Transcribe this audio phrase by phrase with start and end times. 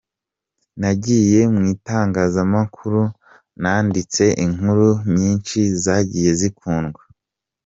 [0.79, 3.01] Nagiye mu itangazamakuru
[3.61, 7.01] nanditse inkuru nyinshi zagiye zikundwa.